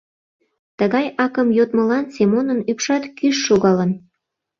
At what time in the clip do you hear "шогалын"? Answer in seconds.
3.47-3.91